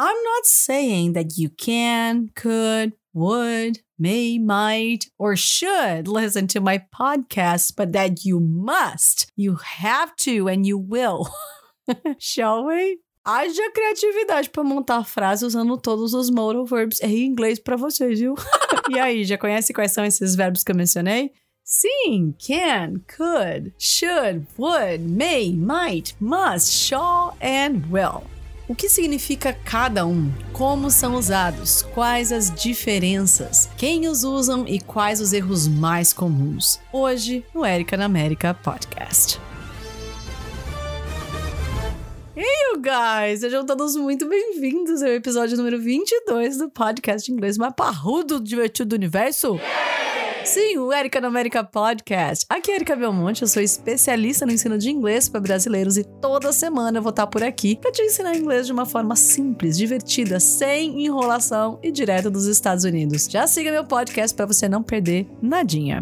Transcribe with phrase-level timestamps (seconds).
[0.00, 6.84] I'm not saying that you can, could, would, may, might, or should listen to my
[6.94, 11.28] podcast, but that you must, you have to, and you will.
[12.18, 12.98] Shall we?
[13.26, 18.36] Haja criatividade para montar frase usando todos os modal verbs em inglês para vocês, viu?
[18.88, 21.32] e aí, já conhece quais são esses verbos que eu mencionei?
[21.64, 28.22] Sim, can, could, should, would, may, might, must, shall and will.
[28.68, 30.30] O que significa cada um?
[30.52, 31.80] Como são usados?
[31.94, 33.66] Quais as diferenças?
[33.78, 36.78] Quem os usam e quais os erros mais comuns?
[36.92, 39.40] Hoje no Erika na América Podcast.
[42.36, 43.40] Hey, you guys!
[43.40, 48.96] Sejam todos muito bem-vindos ao episódio número 22 do podcast inglês mais parrudo, divertido do
[48.96, 49.58] universo.
[50.48, 52.46] Sim, o Erika na América Podcast.
[52.48, 56.54] Aqui é Erika Belmonte, eu sou especialista no ensino de inglês para brasileiros e toda
[56.54, 60.40] semana eu vou estar por aqui para te ensinar inglês de uma forma simples, divertida,
[60.40, 63.28] sem enrolação e direto dos Estados Unidos.
[63.30, 66.00] Já siga meu podcast para você não perder nadinha.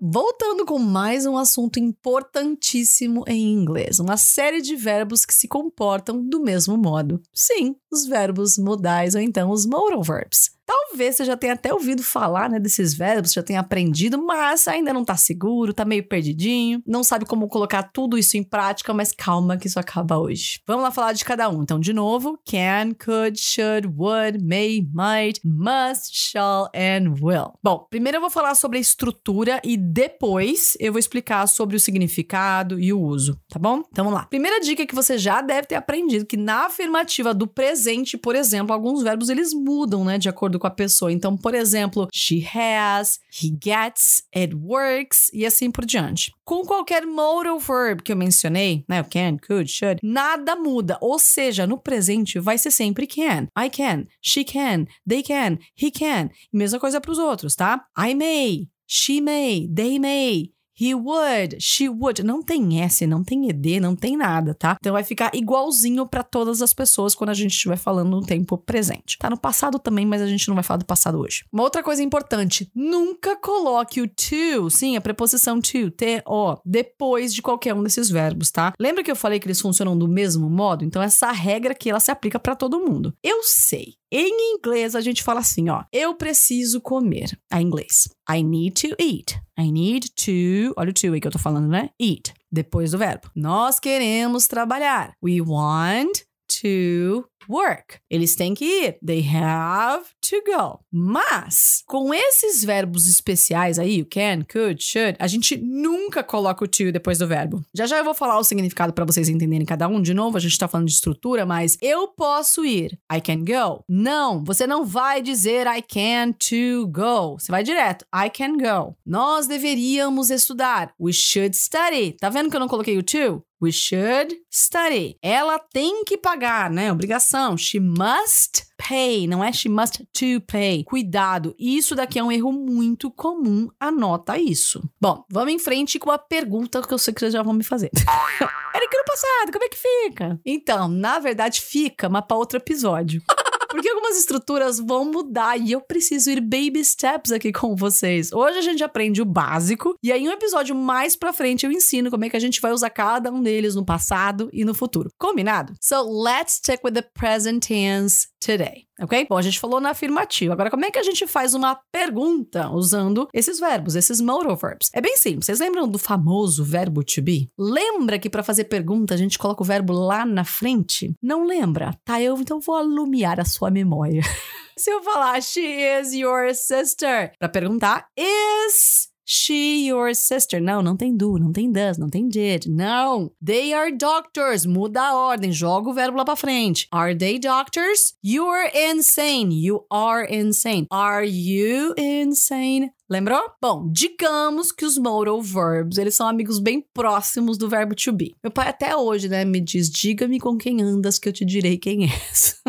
[0.00, 6.26] Voltando com mais um assunto importantíssimo em inglês, uma série de verbos que se comportam
[6.26, 7.20] do mesmo modo.
[7.30, 10.55] Sim, os verbos modais ou então os modal verbs.
[10.66, 14.92] Talvez você já tenha até ouvido falar né, desses verbos, já tenha aprendido, mas ainda
[14.92, 19.12] não tá seguro, tá meio perdidinho, não sabe como colocar tudo isso em prática, mas
[19.12, 20.60] calma que isso acaba hoje.
[20.66, 21.62] Vamos lá falar de cada um.
[21.62, 27.52] Então, de novo, can, could, should, would, may, might, must, shall and will.
[27.62, 31.80] Bom, primeiro eu vou falar sobre a estrutura e depois eu vou explicar sobre o
[31.80, 33.82] significado e o uso, tá bom?
[33.92, 34.26] Então vamos lá.
[34.26, 38.72] Primeira dica que você já deve ter aprendido que na afirmativa do presente, por exemplo,
[38.72, 41.12] alguns verbos eles mudam, né, de acordo com a pessoa.
[41.12, 46.32] Então, por exemplo, she has, he gets, it works e assim por diante.
[46.44, 50.98] Com qualquer modal verb que eu mencionei, né, can, could, should, nada muda.
[51.00, 53.48] Ou seja, no presente vai ser sempre can.
[53.58, 56.30] I can, she can, they can, he can.
[56.52, 57.84] Mesma coisa para os outros, tá?
[57.98, 62.22] I may, she may, they may, He would, she would.
[62.22, 64.76] Não tem S, não tem ED, não tem nada, tá?
[64.78, 68.58] Então vai ficar igualzinho para todas as pessoas quando a gente estiver falando no tempo
[68.58, 69.16] presente.
[69.18, 71.44] Tá no passado também, mas a gente não vai falar do passado hoje.
[71.52, 77.42] Uma outra coisa importante: nunca coloque o to, sim, a preposição to, T-O, depois de
[77.42, 78.72] qualquer um desses verbos, tá?
[78.78, 80.84] Lembra que eu falei que eles funcionam do mesmo modo?
[80.84, 83.14] Então essa regra aqui ela se aplica para todo mundo.
[83.22, 85.84] Eu sei, em inglês, a gente fala assim, ó.
[85.92, 87.36] Eu preciso comer.
[87.50, 88.08] A inglês.
[88.30, 89.38] I need to eat.
[89.58, 90.72] I need to.
[90.76, 91.90] Olha o to aí que eu tô falando, né?
[92.00, 92.32] Eat.
[92.50, 93.30] Depois do verbo.
[93.34, 95.12] Nós queremos trabalhar.
[95.22, 96.20] We want
[96.60, 97.98] to work.
[98.10, 98.98] Eles têm que ir.
[99.04, 100.80] They have to go.
[100.90, 106.68] Mas, com esses verbos especiais aí, o can, could, should, a gente nunca coloca o
[106.68, 107.64] to depois do verbo.
[107.74, 110.00] Já já eu vou falar o significado para vocês entenderem cada um.
[110.00, 112.98] De novo, a gente tá falando de estrutura, mas eu posso ir.
[113.12, 113.84] I can go.
[113.88, 117.38] Não, você não vai dizer I can to go.
[117.38, 118.04] Você vai direto.
[118.14, 118.96] I can go.
[119.04, 120.92] Nós deveríamos estudar.
[121.00, 122.12] We should study.
[122.18, 123.44] Tá vendo que eu não coloquei o to?
[123.60, 125.18] We should study.
[125.22, 126.92] Ela tem que pagar, né?
[126.92, 127.56] Obrigação.
[127.56, 130.84] She must pay, não é she must to pay.
[130.84, 134.82] Cuidado, isso daqui é um erro muito comum, anota isso.
[135.00, 137.64] Bom, vamos em frente com a pergunta que eu sei que vocês já vão me
[137.64, 137.90] fazer.
[138.74, 140.40] Era que no passado, como é que fica?
[140.44, 143.22] Então, na verdade, fica, mas para outro episódio.
[143.76, 148.32] Porque algumas estruturas vão mudar e eu preciso ir baby steps aqui com vocês.
[148.32, 152.10] Hoje a gente aprende o básico e aí um episódio mais pra frente eu ensino
[152.10, 155.10] como é que a gente vai usar cada um deles no passado e no futuro.
[155.18, 155.74] Combinado?
[155.78, 158.85] So let's stick with the present tense today.
[159.00, 159.26] Ok?
[159.28, 160.52] Bom, a gente falou na afirmativa.
[160.52, 164.90] Agora, como é que a gente faz uma pergunta usando esses verbos, esses modal verbs?
[164.94, 165.46] É bem simples.
[165.46, 167.48] Vocês lembram do famoso verbo to be?
[167.58, 171.14] Lembra que para fazer pergunta a gente coloca o verbo lá na frente?
[171.22, 171.96] Não lembra?
[172.04, 174.22] Tá, eu então vou alumiar a sua memória.
[174.78, 180.60] Se eu falar she is your sister, para perguntar is She, your sister.
[180.60, 182.66] Não, não tem do, não tem does, não tem did.
[182.68, 183.32] Não.
[183.44, 184.64] They are doctors.
[184.64, 185.50] Muda a ordem.
[185.50, 186.86] Joga o verbo lá pra frente.
[186.92, 188.14] Are they doctors?
[188.22, 189.52] You're insane.
[189.52, 190.86] You are insane.
[190.92, 192.92] Are you insane?
[193.08, 193.40] Lembrou?
[193.62, 198.34] Bom, digamos que os modal verbs, eles são amigos bem próximos do verbo to be.
[198.42, 201.78] Meu pai até hoje, né, me diz, diga-me com quem andas que eu te direi
[201.78, 202.60] quem és.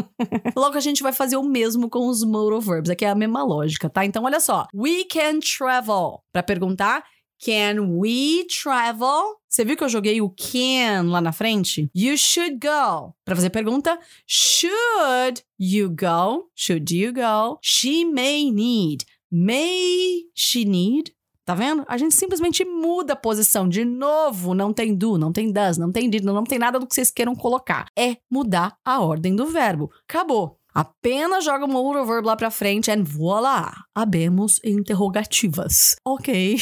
[0.56, 3.44] Logo a gente vai fazer o mesmo com os modal verbs, aqui é a mesma
[3.44, 4.06] lógica, tá?
[4.06, 6.22] Então olha só, we can travel.
[6.31, 7.04] Para perguntar,
[7.39, 9.38] Can we travel?
[9.48, 11.89] Você viu que eu joguei o can lá na frente?
[11.95, 13.13] You should go.
[13.24, 16.50] Para fazer pergunta, should you go?
[16.56, 17.60] Should you go?
[17.62, 19.06] She may need.
[19.31, 21.13] May she need?
[21.47, 21.85] Tá vendo?
[21.88, 23.69] A gente simplesmente muda a posição.
[23.69, 26.85] De novo, não tem do, não tem does, não tem did, não tem nada do
[26.85, 27.85] que vocês queiram colocar.
[27.97, 29.89] É mudar a ordem do verbo.
[30.07, 30.59] Acabou.
[30.74, 33.71] Apenas joga o motor verb lá pra frente and voila!
[33.95, 35.95] Abemos interrogativas.
[36.06, 36.57] Ok.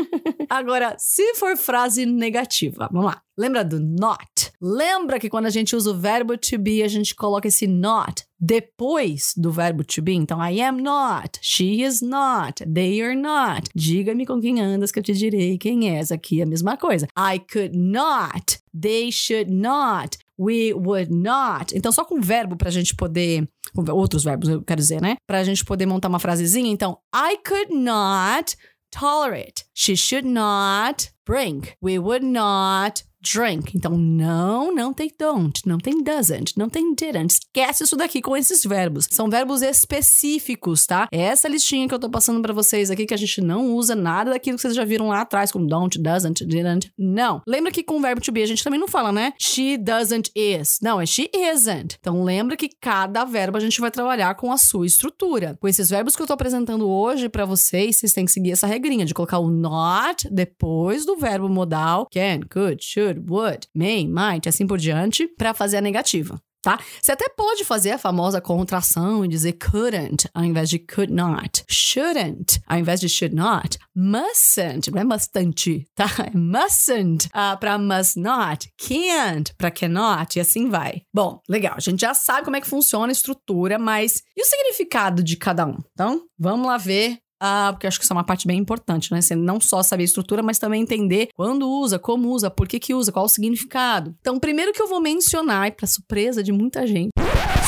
[0.48, 3.22] Agora, se for frase negativa, vamos lá.
[3.38, 4.50] Lembra do not?
[4.60, 8.24] Lembra que quando a gente usa o verbo to be, a gente coloca esse not
[8.40, 10.14] depois do verbo to be?
[10.14, 13.70] Então, I am not, she is not, they are not.
[13.74, 16.10] Diga-me com quem andas que eu te direi quem és.
[16.10, 17.06] Aqui é a mesma coisa.
[17.16, 21.76] I could not, they should not, we would not.
[21.76, 23.46] Então, só com verbo pra gente poder.
[23.92, 25.16] Outros verbos, eu quero dizer, né?
[25.26, 26.72] Pra gente poder montar uma frasezinha.
[26.72, 28.56] Então, I could not
[28.90, 29.64] tolerate.
[29.74, 31.62] She should not bring.
[31.82, 33.76] We would not drink.
[33.76, 37.34] Então, não, não tem don't, não tem doesn't, não tem didn't.
[37.34, 39.06] Esquece isso daqui com esses verbos.
[39.10, 41.08] São verbos específicos, tá?
[41.12, 43.94] É essa listinha que eu tô passando para vocês aqui que a gente não usa
[43.94, 46.92] nada daquilo que vocês já viram lá atrás, como don't, doesn't, didn't.
[46.98, 47.42] Não.
[47.46, 49.32] Lembra que com o verbo to be a gente também não fala, né?
[49.38, 50.78] She doesn't is.
[50.82, 51.96] Não, é she isn't.
[52.00, 55.56] Então, lembra que cada verbo a gente vai trabalhar com a sua estrutura.
[55.60, 58.66] Com esses verbos que eu tô apresentando hoje para vocês, vocês têm que seguir essa
[58.66, 64.06] regrinha de colocar o not depois do verbo modal can, could, should, should, would, may,
[64.06, 66.40] might, assim por diante, para fazer a negativa.
[66.62, 66.78] Tá?
[67.00, 71.64] Você até pode fazer a famosa contração e dizer couldn't ao invés de could not,
[71.66, 76.04] shouldn't ao invés de should not, mustn't, não é mustn't, tá?
[76.20, 81.00] É mustn't uh, para must not, can't para cannot e assim vai.
[81.14, 84.44] Bom, legal, a gente já sabe como é que funciona a estrutura, mas e o
[84.44, 85.78] significado de cada um?
[85.94, 89.10] Então, vamos lá ver ah, porque eu acho que isso é uma parte bem importante,
[89.12, 89.20] né?
[89.20, 92.78] Você não só saber a estrutura, mas também entender quando usa, como usa, por que
[92.78, 94.14] que usa, qual o significado.
[94.20, 97.10] Então, primeiro que eu vou mencionar, e para surpresa de muita gente,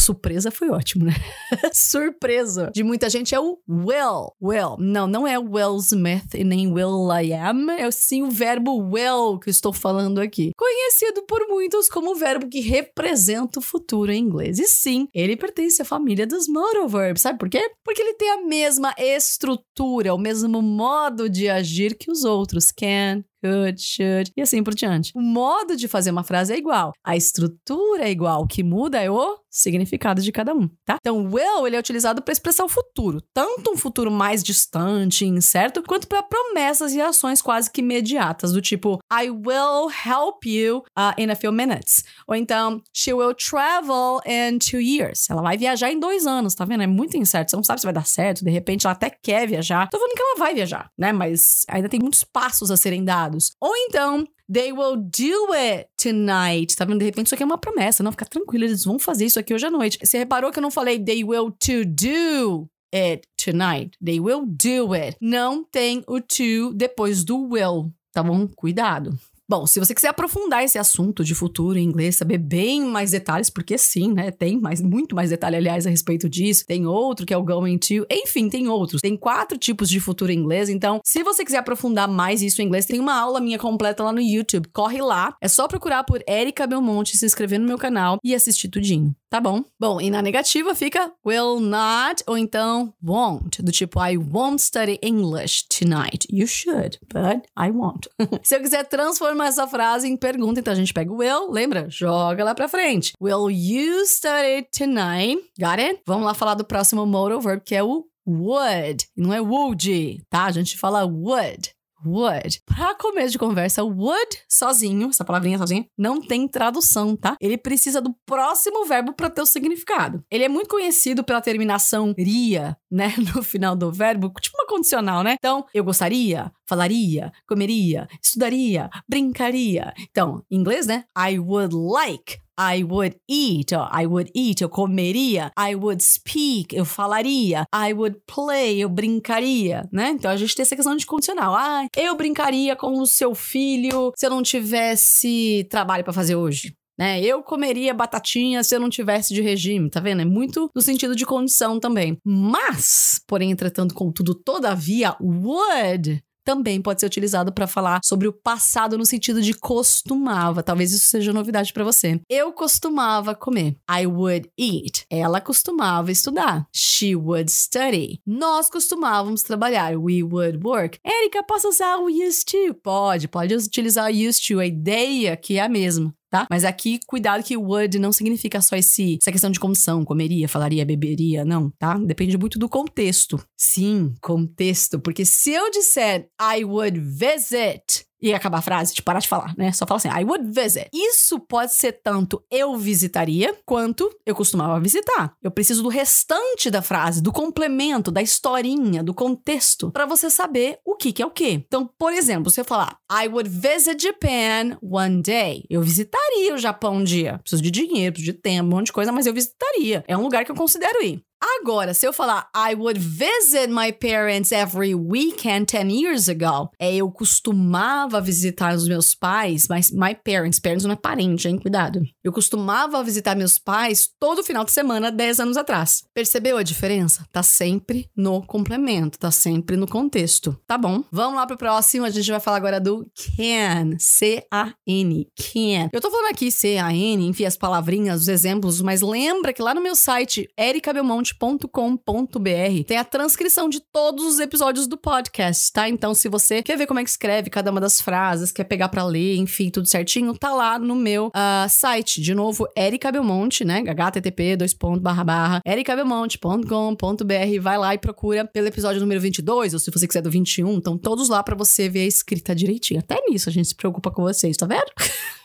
[0.03, 1.13] surpresa foi ótimo, né?
[1.73, 4.33] surpresa de muita gente é o will.
[4.43, 4.77] Will.
[4.79, 7.71] Não, não é Will Smith e nem Will I am.
[7.71, 10.51] É sim o verbo will que estou falando aqui.
[10.57, 14.59] Conhecido por muitos como o verbo que representa o futuro em inglês.
[14.59, 17.23] E sim, ele pertence à família dos modal verbs.
[17.23, 17.71] Sabe por quê?
[17.85, 22.73] Porque ele tem a mesma estrutura, o mesmo modo de agir que os outros.
[22.73, 25.13] Can, could, should e assim por diante.
[25.15, 29.01] O modo de fazer uma frase é igual, a estrutura é igual, o que muda
[29.01, 30.97] é o significado de cada um, tá?
[30.99, 35.83] Então, will ele é utilizado para expressar o futuro, tanto um futuro mais distante, incerto,
[35.83, 41.13] quanto para promessas e ações quase que imediatas, do tipo I will help you uh,
[41.19, 45.29] in a few minutes, ou então she will travel in two years.
[45.29, 46.83] Ela vai viajar em dois anos, tá vendo?
[46.83, 49.47] É muito incerto, você não sabe se vai dar certo, de repente ela até quer
[49.47, 49.89] viajar.
[49.91, 51.13] Tô falando que ela vai viajar, né?
[51.13, 56.77] Mas ainda tem muitos passos a serem dados ou então, they will do it tonight.
[56.77, 56.99] Tá vendo?
[56.99, 58.03] De repente, isso aqui é uma promessa.
[58.03, 59.99] Não, fica tranquilo, eles vão fazer isso aqui hoje à noite.
[60.03, 63.97] Você reparou que eu não falei they will to do it tonight.
[64.05, 65.17] They will do it.
[65.21, 67.93] Não tem o to depois do will.
[68.13, 68.47] Tá bom?
[68.57, 69.19] Cuidado.
[69.53, 73.51] Bom, se você quiser aprofundar esse assunto de futuro em inglês, saber bem mais detalhes,
[73.51, 74.31] porque sim, né?
[74.31, 76.65] Tem mais, muito mais detalhe, aliás, a respeito disso.
[76.67, 78.07] Tem outro que é o going to.
[78.11, 79.03] Enfim, tem outros.
[79.03, 80.71] Tem quatro tipos de futuro em inglês.
[80.71, 84.11] Então, se você quiser aprofundar mais isso em inglês, tem uma aula minha completa lá
[84.11, 84.71] no YouTube.
[84.73, 85.37] Corre lá.
[85.39, 89.15] É só procurar por Erika Belmonte, se inscrever no meu canal e assistir tudinho.
[89.33, 89.65] Tá bom?
[89.81, 94.99] Bom, e na negativa fica will not ou então won't, do tipo I won't study
[95.03, 96.27] English tonight.
[96.31, 98.11] You should, but I won't.
[98.45, 101.89] Se eu quiser transformar essa frase em pergunta, então a gente pega will, lembra?
[101.89, 103.15] Joga lá pra frente.
[103.19, 105.43] Will you study tonight?
[105.59, 106.03] Got it?
[106.07, 109.07] Vamos lá falar do próximo modal verb, que é o would.
[109.17, 110.45] Não é would, tá?
[110.45, 111.73] A gente fala would
[112.05, 112.61] would.
[112.67, 117.37] Pra começo de conversa, would sozinho, essa palavrinha sozinha, não tem tradução, tá?
[117.41, 120.25] Ele precisa do próximo verbo para ter o significado.
[120.31, 125.23] Ele é muito conhecido pela terminação ria, né, no final do verbo, tipo uma condicional,
[125.23, 125.35] né?
[125.39, 129.93] Então, eu gostaria, falaria, comeria, estudaria, brincaria.
[130.11, 131.05] Então, em inglês, né?
[131.17, 135.51] I would like I would eat, I would eat, eu comeria.
[135.59, 137.65] I would speak, eu falaria.
[137.75, 140.11] I would play, eu brincaria, né?
[140.11, 141.55] Então a gente tem essa questão de condicional.
[141.57, 146.73] Ah, eu brincaria com o seu filho se eu não tivesse trabalho para fazer hoje.
[146.99, 147.21] Né?
[147.23, 150.23] Eu comeria batatinha se eu não tivesse de regime, tá vendo?
[150.23, 152.19] É muito no sentido de condição também.
[152.25, 158.99] Mas, porém, entretanto, contudo, todavia, would também pode ser utilizado para falar sobre o passado
[158.99, 160.63] no sentido de costumava.
[160.63, 162.21] Talvez isso seja novidade para você.
[162.29, 163.77] Eu costumava comer.
[163.91, 165.05] I would eat.
[165.11, 166.67] Ela costumava estudar.
[166.75, 168.21] She would study.
[168.27, 169.97] Nós costumávamos trabalhar.
[169.99, 170.99] We would work.
[171.05, 172.75] Erika, posso usar o used to?
[172.75, 174.61] Pode, pode utilizar o used to.
[174.61, 176.47] A ideia que é a mesma tá?
[176.51, 180.85] Mas aqui, cuidado que would não significa só esse, essa questão de condição, comeria, falaria,
[180.85, 181.99] beberia, não, tá?
[181.99, 183.39] Depende muito do contexto.
[183.55, 189.19] Sim, contexto, porque se eu disser I would visit e acabar a frase, tipo, parar
[189.19, 189.73] de falar, né?
[189.73, 190.89] Só fala assim, I would visit.
[190.93, 195.35] Isso pode ser tanto eu visitaria, quanto eu costumava visitar.
[195.43, 200.79] Eu preciso do restante da frase, do complemento, da historinha, do contexto, para você saber
[200.85, 201.51] o que, que é o que.
[201.51, 205.65] Então, por exemplo, eu falar, I would visit Japan one day.
[205.69, 207.39] Eu visitaria o Japão um dia.
[207.39, 210.05] Preciso de dinheiro, preciso de tempo, um monte de coisa, mas eu visitaria.
[210.07, 211.25] É um lugar que eu considero ir.
[211.43, 216.95] Agora, se eu falar I would visit my parents every weekend 10 years ago, é
[216.95, 221.59] eu costumava visitar os meus pais, mas my parents, parents não é parente, hein?
[221.59, 222.01] Cuidado.
[222.23, 226.05] Eu costumava visitar meus pais todo final de semana 10 anos atrás.
[226.15, 227.27] Percebeu a diferença?
[227.33, 230.57] Tá sempre no complemento, tá sempre no contexto.
[230.65, 231.03] Tá bom?
[231.11, 235.91] Vamos lá pro próximo, a gente vai falar agora do can, C-A-N, can.
[235.93, 239.83] Eu tô falando aqui C-A-N, enfim, as palavrinhas, os exemplos, mas lembra que lá no
[239.83, 242.85] meu site, ericabelmonte podcast.com.br.
[242.87, 245.89] Tem a transcrição de todos os episódios do podcast, tá?
[245.89, 248.89] Então, se você quer ver como é que escreve cada uma das frases, quer pegar
[248.89, 252.21] para ler, enfim, tudo certinho, tá lá no meu uh, site.
[252.21, 253.83] De novo, Erika Belmonte, né?
[253.83, 257.61] http dois barra barra ericabelmonte.com.br.
[257.61, 260.97] Vai lá e procura pelo episódio número 22, ou se você quiser do 21, estão
[260.99, 263.01] todos lá para você ver a escrita direitinho.
[263.01, 264.91] Até nisso a gente se preocupa com vocês, tá vendo?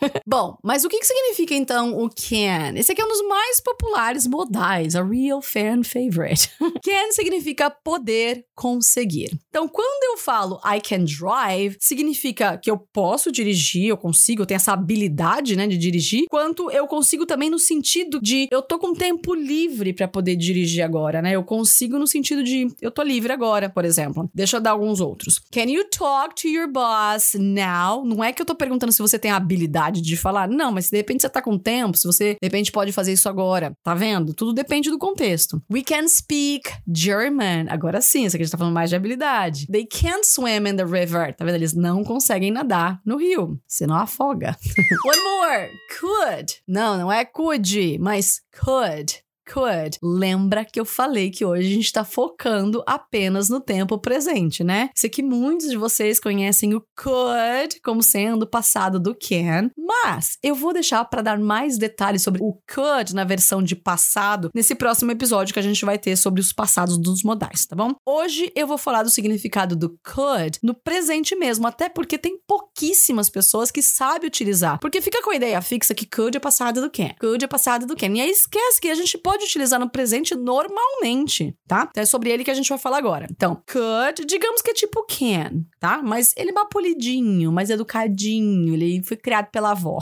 [0.25, 2.73] Bom, mas o que, que significa então o can?
[2.75, 6.49] Esse aqui é um dos mais populares modais, a real fan fan favorite.
[6.83, 9.37] can significa poder conseguir.
[9.49, 14.45] Então, quando eu falo I can drive, significa que eu posso dirigir, eu consigo, eu
[14.45, 18.79] tenho essa habilidade, né, de dirigir, quanto eu consigo também no sentido de eu tô
[18.79, 21.35] com tempo livre para poder dirigir agora, né?
[21.35, 24.29] Eu consigo no sentido de eu tô livre agora, por exemplo.
[24.33, 25.39] Deixa eu dar alguns outros.
[25.51, 28.05] Can you talk to your boss now?
[28.05, 30.85] Não é que eu tô perguntando se você tem a habilidade de falar, não, mas
[30.85, 33.73] se de repente você tá com tempo, se você de repente pode fazer isso agora,
[33.83, 34.33] tá vendo?
[34.33, 35.61] Tudo depende do contexto.
[35.69, 37.67] We can speak German.
[37.69, 39.67] Agora sim, isso aqui a gente tá falando mais de habilidade.
[39.67, 41.33] They can't swim in the river.
[41.35, 41.55] Tá vendo?
[41.55, 43.59] Eles não conseguem nadar no rio.
[43.67, 44.55] Você não afoga.
[45.05, 45.69] One more.
[45.99, 46.61] Could.
[46.67, 49.97] Não, não é could, mas could could.
[50.01, 54.89] Lembra que eu falei que hoje a gente tá focando apenas no tempo presente, né?
[54.95, 60.55] Sei que muitos de vocês conhecem o could como sendo passado do can, mas eu
[60.55, 65.11] vou deixar para dar mais detalhes sobre o could na versão de passado nesse próximo
[65.11, 67.93] episódio que a gente vai ter sobre os passados dos modais, tá bom?
[68.05, 73.29] Hoje eu vou falar do significado do could no presente mesmo, até porque tem pouquíssimas
[73.29, 74.79] pessoas que sabem utilizar.
[74.79, 77.85] Porque fica com a ideia fixa que could é passado do can, could é passado
[77.85, 78.13] do can.
[78.13, 81.87] E aí esquece que a gente pode utilizar no presente normalmente, tá?
[81.89, 83.27] Então é sobre ele que a gente vai falar agora.
[83.29, 86.01] Então, could, digamos que é tipo can, tá?
[86.03, 89.99] Mas ele é mais polidinho, mais educadinho, ele foi criado pela avó.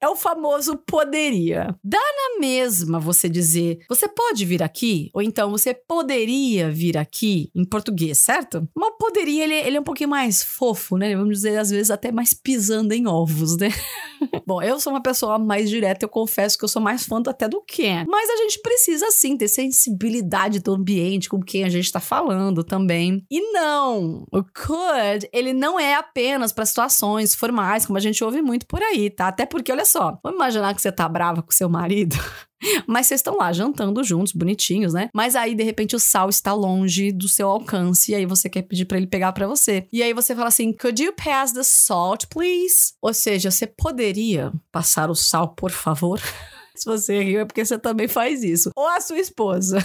[0.00, 1.74] É o famoso poderia.
[1.82, 5.10] Dá na mesma você dizer, você pode vir aqui?
[5.14, 8.68] Ou então, você poderia vir aqui em português, certo?
[8.74, 11.16] Mas poderia, ele, ele é um pouquinho mais fofo, né?
[11.16, 13.68] Vamos dizer, às vezes, até mais pisando em ovos, né?
[14.46, 17.48] Bom, eu sou uma pessoa mais direta, eu confesso que eu sou mais fã até
[17.48, 18.04] do can.
[18.08, 22.64] Mas a gente precisa, sim, ter sensibilidade do ambiente com quem a gente tá falando
[22.64, 23.24] também.
[23.30, 28.40] E não, o could, ele não é apenas para situações formais, como a gente ouve
[28.40, 29.28] muito por aí, tá?
[29.28, 32.16] Até por porque olha só, vamos imaginar que você tá brava com seu marido.
[32.88, 35.10] Mas vocês estão lá jantando juntos, bonitinhos, né?
[35.14, 38.10] Mas aí, de repente, o sal está longe do seu alcance.
[38.10, 39.86] E aí você quer pedir para ele pegar para você.
[39.92, 42.94] E aí você fala assim: Could you pass the salt, please?
[43.02, 46.20] Ou seja, você poderia passar o sal, por favor?
[46.74, 48.70] Se você riu, é porque você também faz isso.
[48.74, 49.78] Ou a sua esposa.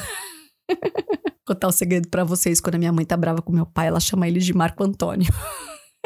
[1.46, 4.00] Contar um segredo para vocês: quando a minha mãe tá brava com meu pai, ela
[4.00, 5.27] chama ele de Marco Antônio.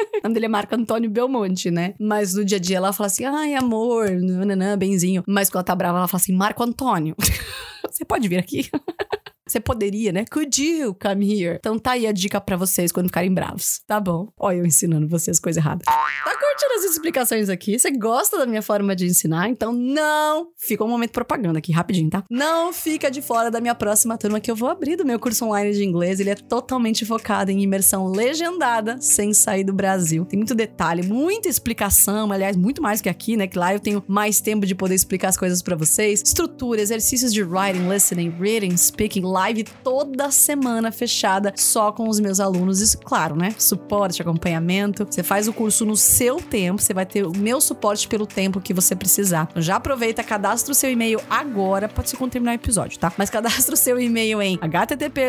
[0.00, 1.94] O nome dele é Marco Antônio Belmonte, né?
[1.98, 5.22] Mas no dia a dia ela fala assim, ai, amor, nananã, benzinho.
[5.26, 7.14] Mas quando ela tá brava, ela fala assim, Marco Antônio,
[7.90, 8.70] você pode vir aqui?
[9.50, 10.24] Você poderia, né?
[10.30, 11.56] Could you come here?
[11.58, 13.80] Então tá aí a dica para vocês quando ficarem bravos.
[13.84, 14.28] Tá bom?
[14.38, 15.84] Olha eu ensinando vocês coisa errada.
[15.84, 17.76] Tá curtindo as explicações aqui?
[17.76, 19.48] Você gosta da minha forma de ensinar?
[19.48, 22.22] Então não fica um momento propaganda aqui, rapidinho, tá?
[22.30, 25.44] Não fica de fora da minha próxima turma que eu vou abrir do meu curso
[25.44, 26.20] online de inglês.
[26.20, 30.24] Ele é totalmente focado em imersão legendada, sem sair do Brasil.
[30.24, 33.48] Tem muito detalhe, muita explicação, aliás, muito mais que aqui, né?
[33.48, 36.22] Que lá eu tenho mais tempo de poder explicar as coisas para vocês.
[36.24, 42.40] Estrutura, exercícios de writing, listening, reading, speaking, live toda semana fechada só com os meus
[42.40, 42.80] alunos.
[42.80, 43.54] Isso, claro, né?
[43.58, 45.06] Suporte, acompanhamento.
[45.08, 48.60] Você faz o curso no seu tempo, você vai ter o meu suporte pelo tempo
[48.60, 49.48] que você precisar.
[49.50, 53.12] Então já aproveita, cadastra o seu e-mail agora, pode ser quando terminar o episódio, tá?
[53.16, 55.20] Mas cadastra o seu e-mail em http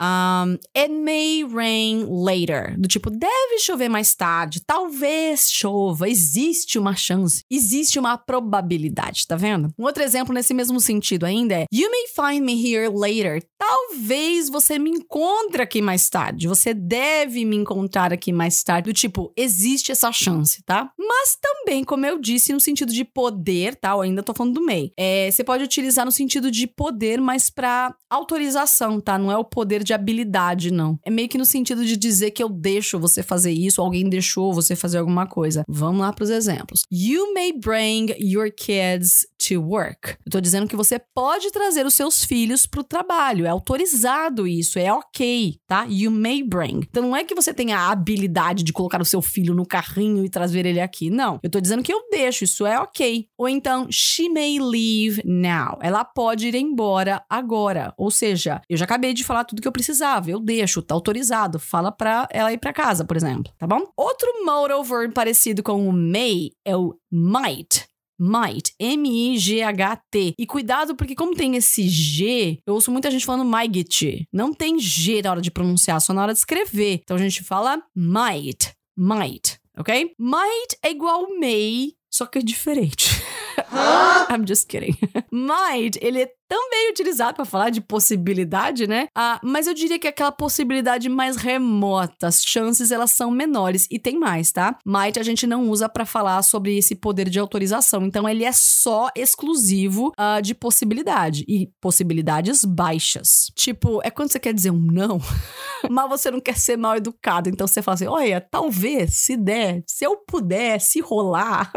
[0.00, 2.74] Um, it may rain later.
[2.78, 9.36] Do tipo, deve chover mais tarde, talvez chova, existe uma chance, existe uma probabilidade, tá
[9.36, 9.68] vendo?
[9.78, 13.42] Um outro exemplo nesse mesmo sentido ainda é: You may find me here later.
[13.58, 16.48] Talvez você me encontre aqui mais tarde.
[16.48, 18.90] Você deve me encontrar aqui mais tarde.
[18.90, 20.90] Do tipo, existe essa chance, tá?
[20.98, 23.90] Mas também, como eu disse, no sentido de poder, tá?
[23.90, 24.90] Eu ainda tô falando do may.
[24.96, 29.18] É, você pode utilizar no sentido de poder, mas para autorização, tá?
[29.18, 30.98] Não é o poder de de habilidade, não.
[31.04, 34.52] É meio que no sentido de dizer que eu deixo você fazer isso, alguém deixou
[34.52, 35.64] você fazer alguma coisa.
[35.68, 36.84] Vamos lá para os exemplos.
[36.90, 40.16] You may bring your kids to work.
[40.24, 43.46] Eu tô dizendo que você pode trazer os seus filhos pro trabalho.
[43.46, 45.86] É autorizado isso, é ok, tá?
[45.88, 46.80] You may bring.
[46.88, 50.24] Então não é que você tenha a habilidade de colocar o seu filho no carrinho
[50.24, 51.10] e trazer ele aqui.
[51.10, 51.40] Não.
[51.42, 53.26] Eu tô dizendo que eu deixo, isso é ok.
[53.38, 55.78] Ou então, she may leave now.
[55.80, 57.94] Ela pode ir embora agora.
[57.96, 61.58] Ou seja, eu já acabei de falar tudo que eu precisava, eu deixo, tá autorizado.
[61.58, 63.84] Fala pra ela ir pra casa, por exemplo, tá bom?
[63.96, 67.89] Outro modal verb parecido com o may é o might.
[68.20, 70.34] Might, M-I-G-H-T.
[70.38, 74.28] E cuidado, porque como tem esse G, eu ouço muita gente falando might.
[74.30, 77.00] Não tem G na hora de pronunciar, só na hora de escrever.
[77.02, 80.14] Então a gente fala might, might, ok?
[80.18, 83.08] Might é igual may, só que é diferente.
[84.30, 84.96] I'm just kidding.
[85.30, 89.06] Might, ele é também utilizado para falar de possibilidade, né?
[89.14, 93.86] Ah, mas eu diria que é aquela possibilidade mais remota, as chances elas são menores
[93.88, 94.76] e tem mais, tá?
[94.84, 98.50] Might a gente não usa para falar sobre esse poder de autorização, então ele é
[98.50, 103.52] só exclusivo uh, de possibilidade e possibilidades baixas.
[103.54, 105.20] Tipo, é quando você quer dizer um não,
[105.88, 109.84] mas você não quer ser mal educado, então você fala assim: olha, talvez, se der,
[109.86, 111.70] se eu puder, se rolar.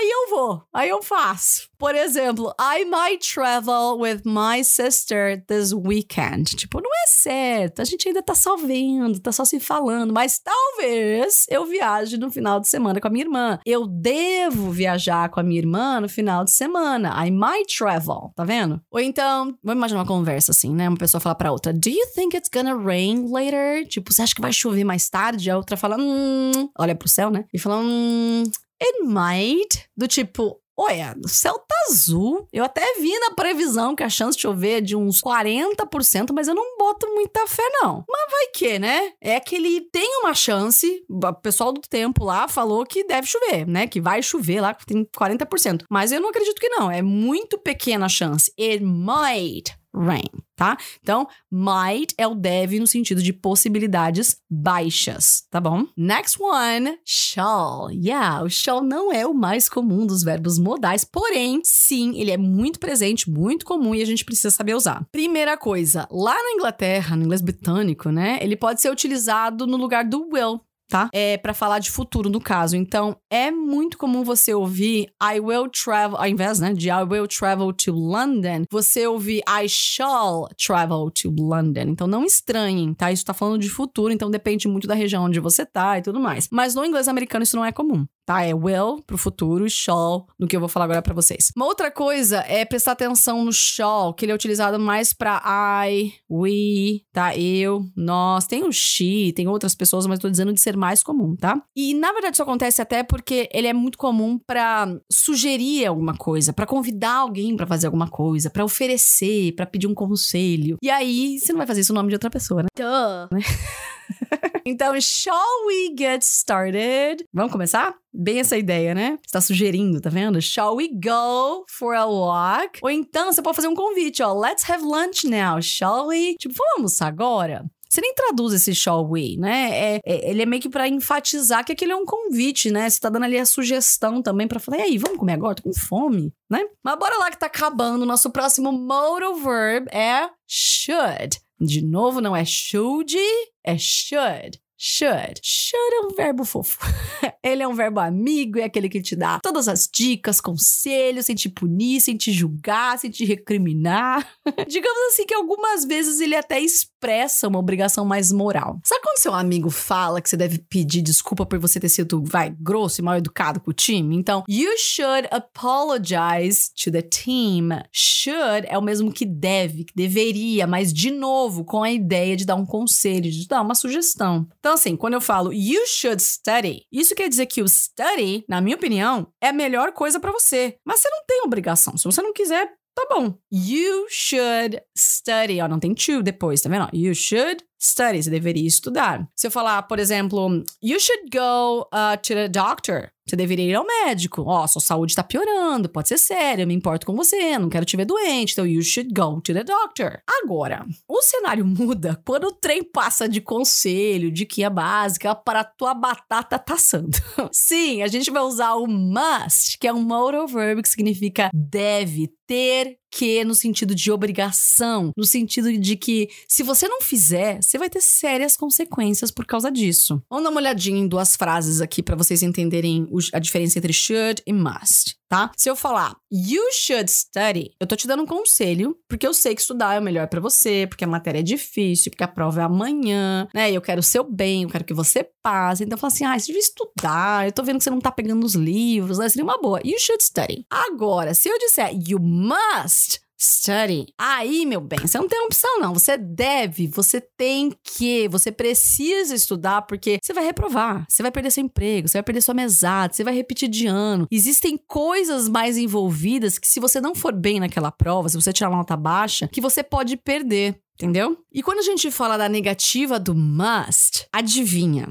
[0.00, 1.68] Aí eu vou, aí eu faço.
[1.76, 6.56] Por exemplo, I might travel with my sister this weekend.
[6.56, 10.38] Tipo, não é certo, a gente ainda tá só vendo, tá só se falando, mas
[10.38, 13.58] talvez eu viaje no final de semana com a minha irmã.
[13.66, 17.14] Eu devo viajar com a minha irmã no final de semana.
[17.26, 18.80] I might travel, tá vendo?
[18.90, 20.88] Ou então, vamos imaginar uma conversa assim, né?
[20.88, 23.86] Uma pessoa fala pra outra: Do you think it's gonna rain later?
[23.86, 25.50] Tipo, você acha que vai chover mais tarde?
[25.50, 26.70] A outra fala: Hum.
[26.78, 27.44] Olha pro céu, né?
[27.52, 28.44] E fala: Hum.
[28.82, 29.88] It might.
[29.96, 32.48] Do tipo, Olha, o céu tá azul.
[32.50, 36.48] Eu até vi na previsão que a chance de chover é de uns 40%, mas
[36.48, 38.02] eu não boto muita fé, não.
[38.08, 39.12] Mas vai que, né?
[39.20, 41.04] É que ele tem uma chance.
[41.06, 43.86] O pessoal do tempo lá falou que deve chover, né?
[43.86, 45.84] Que vai chover lá, tem 40%.
[45.90, 46.90] Mas eu não acredito que não.
[46.90, 48.50] É muito pequena a chance.
[48.58, 50.76] It might rain, tá?
[51.02, 55.86] Então, might é o deve no sentido de possibilidades baixas, tá bom?
[55.96, 57.90] Next one, shall.
[57.90, 62.36] Yeah, o shall não é o mais comum dos verbos modais, porém, sim, ele é
[62.36, 65.06] muito presente, muito comum e a gente precisa saber usar.
[65.10, 70.04] Primeira coisa, lá na Inglaterra, no inglês britânico, né, ele pode ser utilizado no lugar
[70.04, 71.08] do will, tá?
[71.12, 72.76] É para falar de futuro no caso.
[72.76, 77.26] Então, é muito comum você ouvir I will travel, ao invés, né, de I will
[77.26, 81.84] travel to London, você ouvir I shall travel to London.
[81.88, 83.10] Então, não estranhem, tá?
[83.12, 86.18] Isso tá falando de futuro, então depende muito da região onde você tá e tudo
[86.18, 86.48] mais.
[86.50, 88.44] Mas no inglês americano isso não é comum tá?
[88.44, 91.50] É will pro futuro, shall no que eu vou falar agora para vocês.
[91.56, 95.42] Uma outra coisa é prestar atenção no shall, que ele é utilizado mais para
[95.88, 97.36] I, we, tá?
[97.36, 98.46] Eu, nós.
[98.46, 101.60] Tem o she, tem outras pessoas, mas tô dizendo de ser mais comum, tá?
[101.74, 106.52] E na verdade isso acontece até porque ele é muito comum para sugerir alguma coisa,
[106.52, 110.76] para convidar alguém para fazer alguma coisa, para oferecer, para pedir um conselho.
[110.80, 112.68] E aí você não vai fazer isso no nome de outra pessoa, né?
[112.76, 113.36] Duh.
[114.64, 117.24] então, shall we get started?
[117.32, 117.94] Vamos começar?
[118.12, 119.18] Bem essa ideia, né?
[119.22, 120.40] Você tá sugerindo, tá vendo?
[120.40, 122.80] Shall we go for a walk?
[122.82, 124.32] Ou então você pode fazer um convite, ó.
[124.32, 126.34] Let's have lunch now, shall we?
[126.38, 127.64] Tipo, vamos agora?
[127.90, 129.96] Você nem traduz esse shall we, né?
[129.96, 132.88] É, é, ele é meio que pra enfatizar que aquele é um convite, né?
[132.88, 135.56] Você tá dando ali a sugestão também pra falar, e aí, vamos comer agora?
[135.56, 136.64] Tô com fome, né?
[136.84, 138.06] Mas bora lá que tá acabando.
[138.06, 141.40] Nosso próximo modal verb é should.
[141.60, 143.18] De novo, não é should,
[143.64, 144.58] é should.
[144.82, 145.42] Should.
[145.42, 146.78] Should é um verbo fofo.
[147.44, 151.34] Ele é um verbo amigo, é aquele que te dá todas as dicas, conselhos, sem
[151.34, 154.26] te punir, sem te julgar, sem te recriminar.
[154.66, 158.80] Digamos assim que algumas vezes ele até expressa uma obrigação mais moral.
[158.82, 162.48] Sabe quando seu amigo fala que você deve pedir desculpa por você ter sido, vai,
[162.58, 164.16] grosso e mal educado com o time?
[164.16, 167.68] Então, you should apologize to the team.
[167.92, 172.46] Should é o mesmo que deve, que deveria, mas de novo, com a ideia de
[172.46, 174.48] dar um conselho, de dar uma sugestão.
[174.58, 178.60] Então, assim, quando eu falo you should study, isso quer dizer que o study, na
[178.60, 180.76] minha opinião, é a melhor coisa para você.
[180.84, 181.96] Mas você não tem obrigação.
[181.96, 183.34] Se você não quiser, tá bom.
[183.50, 185.60] You should study.
[185.60, 186.88] Ó, não tem to depois, tá vendo?
[186.92, 188.22] You should study.
[188.22, 189.28] Você deveria estudar.
[189.36, 193.10] Se eu falar, por exemplo, you should go uh, to the doctor.
[193.28, 194.42] Você deveria ir ao médico.
[194.42, 197.68] Ó, oh, sua saúde tá piorando, pode ser sério, eu me importo com você, não
[197.68, 200.20] quero te ver doente, então you should go to the doctor.
[200.42, 205.94] Agora, o cenário muda quando o trem passa de conselho, de é básica, para tua
[205.94, 207.16] batata assando.
[207.52, 212.30] Sim, a gente vai usar o must, que é um modal verb que significa deve,
[212.50, 217.76] ter que no sentido de obrigação, no sentido de que se você não fizer, você
[217.76, 220.22] vai ter sérias consequências por causa disso.
[220.30, 224.42] Vamos dar uma olhadinha em duas frases aqui para vocês entenderem a diferença entre should
[224.46, 225.50] e must tá?
[225.56, 229.54] Se eu falar you should study, eu tô te dando um conselho, porque eu sei
[229.54, 232.60] que estudar é o melhor para você, porque a matéria é difícil, porque a prova
[232.60, 233.70] é amanhã, né?
[233.70, 235.84] Eu quero o seu bem, eu quero que você passe.
[235.84, 237.46] Então eu falo assim: "Ah, você devia estudar.
[237.46, 239.28] Eu tô vendo que você não tá pegando os livros, né?
[239.28, 239.80] Seria uma boa.
[239.84, 240.66] You should study".
[240.68, 244.06] Agora, se eu disser you must Study.
[244.18, 245.94] Aí, meu bem, você não tem opção, não.
[245.94, 251.50] Você deve, você tem que, você precisa estudar, porque você vai reprovar, você vai perder
[251.50, 254.26] seu emprego, você vai perder sua mesada, você vai repetir de ano.
[254.30, 258.68] Existem coisas mais envolvidas que, se você não for bem naquela prova, se você tirar
[258.68, 260.78] uma nota baixa, que você pode perder.
[261.00, 261.38] Entendeu?
[261.50, 265.08] E quando a gente fala da negativa do must, adivinha?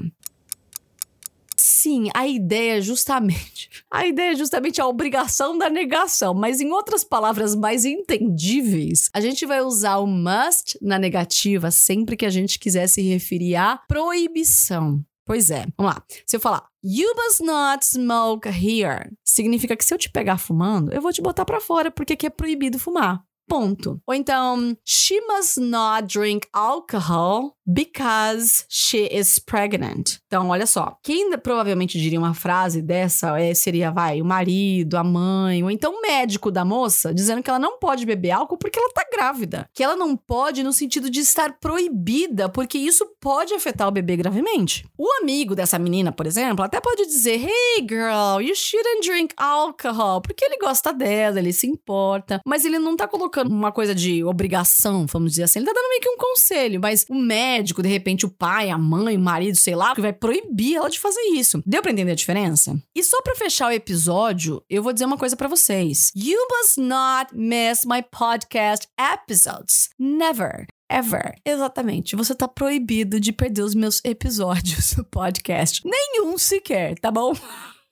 [1.82, 3.70] Sim, a ideia é justamente.
[3.90, 9.44] A ideia é a obrigação da negação, mas em outras palavras mais entendíveis, a gente
[9.44, 15.04] vai usar o must na negativa sempre que a gente quiser se referir à proibição.
[15.26, 16.04] Pois é, vamos lá.
[16.24, 20.92] Se eu falar You must not smoke here, significa que se eu te pegar fumando,
[20.92, 23.24] eu vou te botar para fora porque aqui é proibido fumar.
[23.50, 24.00] Ponto.
[24.06, 30.18] Ou então, she must not drink alcohol because she is pregnant.
[30.26, 30.96] Então, olha só.
[31.02, 35.94] Quem provavelmente diria uma frase dessa é, seria, vai, o marido, a mãe, ou então
[35.94, 39.68] o médico da moça, dizendo que ela não pode beber álcool porque ela tá grávida.
[39.72, 44.16] Que ela não pode no sentido de estar proibida, porque isso pode afetar o bebê
[44.16, 44.84] gravemente.
[44.98, 50.20] O amigo dessa menina, por exemplo, até pode dizer, hey girl, you shouldn't drink alcohol,
[50.20, 54.24] porque ele gosta dela, ele se importa, mas ele não tá colocando uma coisa de
[54.24, 55.58] obrigação, vamos dizer assim.
[55.58, 58.78] Ele tá dando meio que um conselho, mas o médico, de repente, o pai, a
[58.78, 61.62] mãe, o marido, sei lá, que vai proibir ela de fazer isso.
[61.66, 62.80] Deu pra entender a diferença?
[62.94, 66.10] E só pra fechar o episódio, eu vou dizer uma coisa para vocês.
[66.14, 69.90] You must not miss my podcast episodes.
[69.98, 71.36] Never ever.
[71.46, 72.16] Exatamente.
[72.16, 75.82] Você tá proibido de perder os meus episódios do podcast.
[75.84, 77.32] Nenhum sequer, tá bom?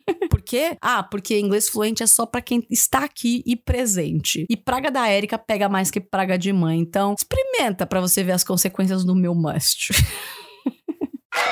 [0.30, 0.76] Por quê?
[0.80, 4.46] Ah, porque inglês fluente é só para quem está aqui e presente.
[4.48, 6.78] E praga da Érica pega mais que praga de mãe.
[6.78, 9.92] Então, experimenta para você ver as consequências do meu must.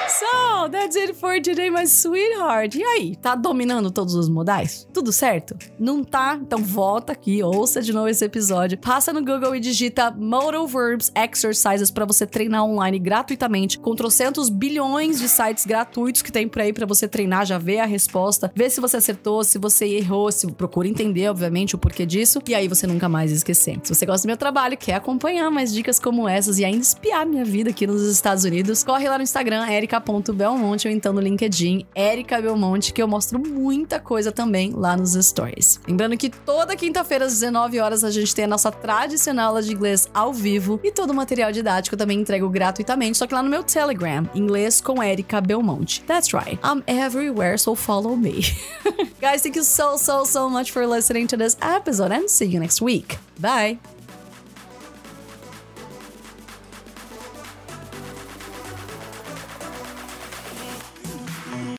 [0.08, 2.74] So, that's it for today, my sweetheart.
[2.76, 4.88] E aí, tá dominando todos os modais?
[4.92, 5.56] Tudo certo?
[5.78, 6.38] Não tá?
[6.40, 8.78] Então volta aqui, ouça de novo esse episódio.
[8.78, 14.48] Passa no Google e digita Modal Verbs Exercises para você treinar online gratuitamente com trocentos
[14.48, 18.50] bilhões de sites gratuitos que tem por aí para você treinar, já ver a resposta,
[18.54, 22.54] ver se você acertou, se você errou, se procura entender, obviamente, o porquê disso, e
[22.54, 23.78] aí você nunca mais esquecer.
[23.82, 27.26] Se você gosta do meu trabalho, quer acompanhar mais dicas como essas e ainda espiar
[27.26, 31.86] minha vida aqui nos Estados Unidos, corre lá no Instagram, erica.belmonte ou então no LinkedIn,
[31.94, 35.80] Erika Belmonte, que eu mostro muita coisa também lá nos stories.
[35.88, 39.72] Lembrando que toda quinta-feira às 19 horas a gente tem a nossa tradicional aula de
[39.72, 43.42] inglês ao vivo e todo o material didático eu também entrego gratuitamente, só que lá
[43.42, 46.02] no meu Telegram, inglês com Erika Belmonte.
[46.02, 46.58] That's right.
[46.62, 48.42] I'm everywhere, so follow me.
[49.20, 52.60] Guys, thank you so, so, so much for listening to this episode and see you
[52.60, 53.18] next week.
[53.38, 53.95] Bye!